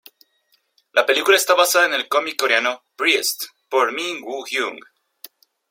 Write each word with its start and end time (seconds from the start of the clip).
La 0.93 1.05
película 1.05 1.37
está 1.37 1.53
basada 1.53 1.85
en 1.85 1.93
el 1.93 2.07
cómic 2.07 2.35
Coreano 2.35 2.81
"Priest" 2.95 3.43
por 3.69 3.91
Min-Woo 3.91 4.43
Hyung. 4.49 4.79